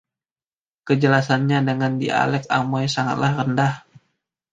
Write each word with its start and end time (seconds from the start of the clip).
Kejelasannya 0.89 1.59
dengan 1.69 1.91
dialek 2.01 2.43
Amoy 2.59 2.85
sangatlah 2.95 3.31
rendah. 3.39 3.73